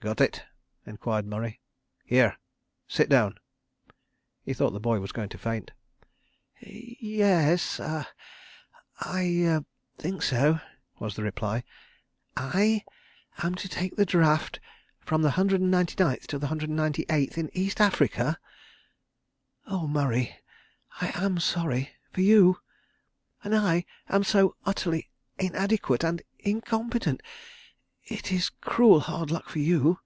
"Got 0.00 0.20
it?" 0.20 0.44
enquired 0.86 1.26
Murray. 1.26 1.60
"Here, 2.04 2.38
sit 2.86 3.08
down." 3.08 3.40
He 4.44 4.54
thought 4.54 4.70
the 4.70 4.78
boy 4.78 5.00
was 5.00 5.10
going 5.10 5.30
to 5.30 5.38
faint. 5.38 5.72
"Ye 6.60 6.96
e 7.02 7.22
s. 7.22 7.80
I—er—think 9.00 10.22
so," 10.22 10.60
was 11.00 11.16
the 11.16 11.24
reply. 11.24 11.64
"I 12.36 12.84
am 13.42 13.56
to 13.56 13.68
take 13.68 13.96
the 13.96 14.06
draft 14.06 14.60
from 15.00 15.22
the 15.22 15.32
Hundred 15.32 15.60
and 15.60 15.72
Ninety 15.72 15.96
Ninth 15.98 16.28
to 16.28 16.38
the 16.38 16.46
Hundred 16.46 16.68
and 16.68 16.76
Ninety 16.76 17.04
Eighth 17.10 17.36
in 17.36 17.50
East 17.52 17.80
Africa!... 17.80 18.38
Oh, 19.66 19.88
Murray, 19.88 20.36
I 21.00 21.10
am 21.16 21.40
sorry—for 21.40 22.20
you.... 22.20 22.60
And 23.42 23.56
I 23.56 23.84
am 24.08 24.22
so 24.22 24.54
utterly 24.64 25.10
inadequate 25.36 26.04
and 26.04 26.22
incompetent.... 26.38 27.22
It 28.08 28.30
is 28.30 28.50
cruel 28.50 29.00
hard 29.00 29.32
luck 29.32 29.48
for 29.48 29.58
you. 29.58 29.98